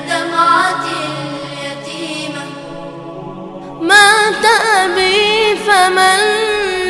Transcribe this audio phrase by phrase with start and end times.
[0.00, 2.44] دمعة اليتيمة
[3.80, 4.44] مات
[4.76, 6.20] أبي فمن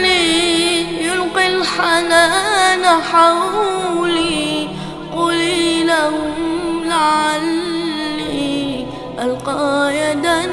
[0.03, 4.69] لي يلقي الحنان حولي.
[5.17, 8.87] قولي لهم لعلي
[9.23, 10.51] ألقى يدا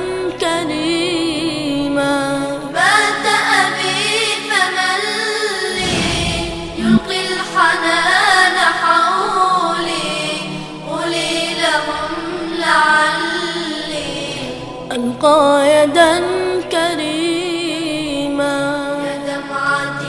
[15.26, 16.14] يدا
[16.72, 18.58] كريما.
[19.06, 20.00] يا دمعة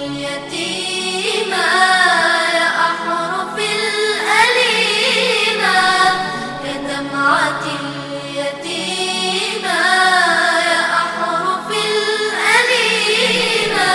[0.00, 1.66] اليتيمة
[2.58, 5.78] يا أحرف الأليمة.
[6.64, 9.80] يا دمعة اليتيمة
[10.70, 13.92] يا أحرف الأليمة.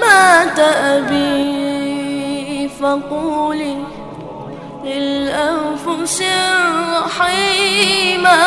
[0.00, 0.58] مات
[0.98, 3.76] أبي فقولي
[4.84, 8.38] للأنفس الرحيمة.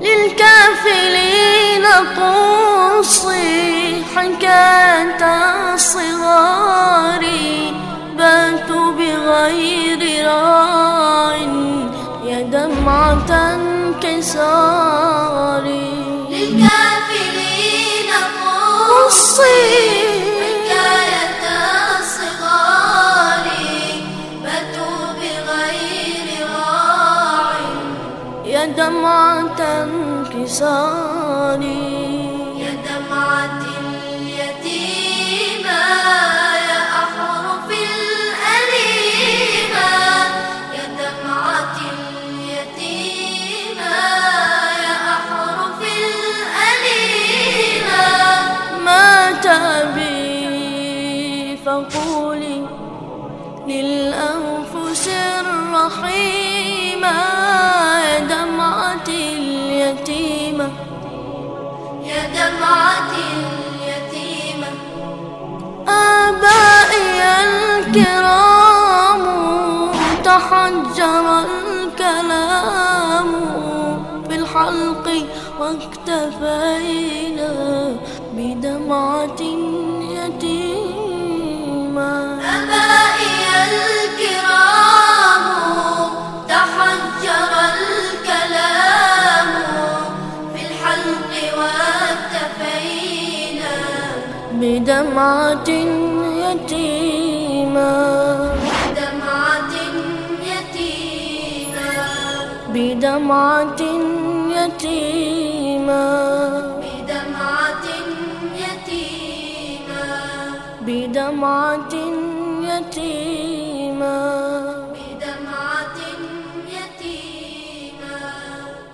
[0.00, 7.74] للكافلين قصي حكاية صغاري
[8.18, 11.36] باتوا بغير راع
[12.24, 14.76] يا دمعة انكساري.
[16.30, 18.10] للكافلين
[18.44, 19.75] قصي
[28.66, 29.60] يا دمعة
[30.42, 31.26] انكساري
[32.58, 33.60] يا دمعة
[34.18, 35.82] اليتيمة
[36.70, 39.10] يا أحرف الأليمة
[40.76, 41.76] يا دمعة
[42.26, 43.96] اليتيمة
[44.84, 45.80] يا أحرف
[46.62, 47.24] الأليمة
[48.84, 50.26] مات أبي
[51.66, 52.60] فقولي
[53.68, 55.04] للأنفس
[55.40, 56.56] الرحيمة.
[67.96, 69.22] الكرام
[70.24, 73.28] تحجر الكلام
[74.28, 75.06] بالحلق
[75.60, 77.52] واكتفينا
[78.32, 79.40] بدمعة
[80.16, 81.14] يتيمة.
[82.56, 85.44] أبائي الكرام
[86.48, 89.50] تحجر الكلام
[90.54, 92.94] في الحلق والتفينا
[94.52, 95.68] بدمعة
[96.44, 96.95] يتيمة.
[102.96, 103.82] بدمعة
[104.56, 106.06] يتيمة
[106.80, 107.86] بدمعة
[108.62, 110.04] يتيمة
[110.86, 111.94] بدمعة
[112.70, 114.16] يتيمة
[114.96, 115.98] بدمعة
[116.72, 118.16] يتيمة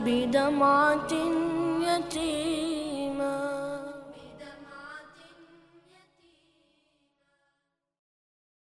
[0.04, 1.12] بدمعة
[1.86, 2.72] يتيمة